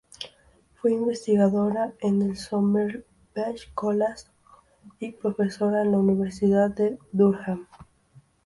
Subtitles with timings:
[0.77, 3.05] Fue investigadora en el Somerville
[3.75, 4.23] College
[4.99, 7.67] y profesora en la Universidad de Durham.